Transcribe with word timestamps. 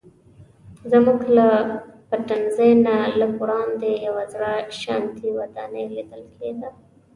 زموږ 0.91 1.21
له 1.37 1.47
پټنځي 2.09 2.71
نه 2.87 2.95
لږ 3.19 3.31
وړاندې 3.41 3.91
یوه 4.07 4.23
زړه 4.33 4.51
شانتې 4.81 5.27
ودانۍ 5.37 5.85
لیدل 5.95 6.23
کیده. 6.35 6.69